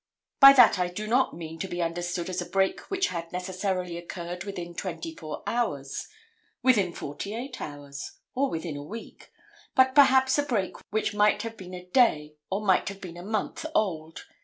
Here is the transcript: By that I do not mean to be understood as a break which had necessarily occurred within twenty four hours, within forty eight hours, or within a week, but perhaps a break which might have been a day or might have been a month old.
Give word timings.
By 0.39 0.53
that 0.53 0.79
I 0.79 0.87
do 0.87 1.05
not 1.05 1.37
mean 1.37 1.59
to 1.59 1.67
be 1.67 1.79
understood 1.79 2.27
as 2.27 2.41
a 2.41 2.49
break 2.49 2.79
which 2.89 3.09
had 3.09 3.31
necessarily 3.31 3.97
occurred 3.99 4.45
within 4.45 4.73
twenty 4.73 5.13
four 5.15 5.43
hours, 5.45 6.07
within 6.63 6.91
forty 6.91 7.35
eight 7.35 7.61
hours, 7.61 8.13
or 8.33 8.49
within 8.49 8.75
a 8.75 8.81
week, 8.81 9.29
but 9.75 9.93
perhaps 9.93 10.39
a 10.39 10.43
break 10.43 10.73
which 10.89 11.13
might 11.13 11.43
have 11.43 11.55
been 11.55 11.75
a 11.75 11.85
day 11.85 12.33
or 12.49 12.65
might 12.65 12.89
have 12.89 12.99
been 12.99 13.15
a 13.15 13.21
month 13.21 13.63
old. 13.75 14.25